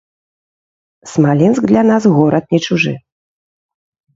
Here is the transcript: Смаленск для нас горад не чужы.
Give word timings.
Смаленск 1.11 1.63
для 1.67 1.83
нас 1.91 2.03
горад 2.17 2.45
не 2.51 2.59
чужы. 2.65 2.93